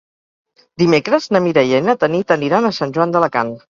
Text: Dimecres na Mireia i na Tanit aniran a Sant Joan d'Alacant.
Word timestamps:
Dimecres 0.85 1.29
na 1.37 1.43
Mireia 1.49 1.85
i 1.85 1.87
na 1.91 1.97
Tanit 2.07 2.39
aniran 2.41 2.67
a 2.67 2.77
Sant 2.83 2.99
Joan 3.01 3.19
d'Alacant. 3.19 3.59